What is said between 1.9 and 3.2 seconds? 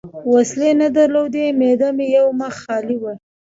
مې یو مخ خالي وه.